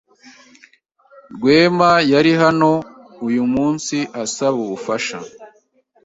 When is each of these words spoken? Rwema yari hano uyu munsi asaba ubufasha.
Rwema 1.33 1.91
yari 2.11 2.31
hano 2.41 2.71
uyu 3.27 3.43
munsi 3.53 3.97
asaba 4.23 4.57
ubufasha. 4.65 5.17